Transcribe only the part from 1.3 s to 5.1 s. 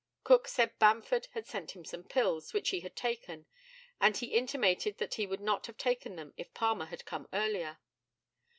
had sent him some pills, which he had taken; and he intimated